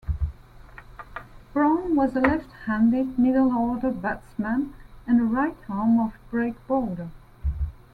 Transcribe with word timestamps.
Brown 1.53 1.95
was 1.95 2.15
a 2.15 2.21
left-handed 2.21 3.19
middle 3.19 3.53
order 3.55 3.91
batsman 3.91 4.73
and 5.05 5.19
a 5.19 5.23
right-arm 5.23 5.99
off-break 5.99 6.55
bowler. 6.65 7.09